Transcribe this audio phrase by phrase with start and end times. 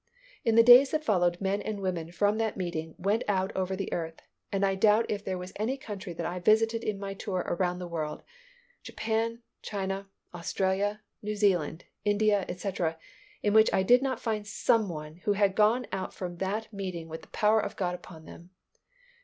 [0.43, 3.93] In the days that followed men and women from that meeting went out over the
[3.93, 4.19] earth
[4.51, 7.77] and I doubt if there was any country that I visited in my tour around
[7.77, 8.23] the world,
[8.81, 12.97] Japan, China, Australia, New Zealand, India, etc.,
[13.43, 17.07] in which I did not find some one who had gone out from that meeting
[17.07, 18.49] with the power of God upon them.